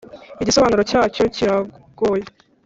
igisobanuro 0.41 0.81
cyabyo 0.89 1.23
kiragoye. 1.35 2.25